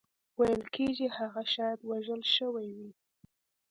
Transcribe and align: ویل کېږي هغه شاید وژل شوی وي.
ویل 0.39 0.61
کېږي 0.75 1.07
هغه 1.17 1.43
شاید 1.53 1.79
وژل 1.89 2.21
شوی 2.35 2.67
وي. 2.77 2.91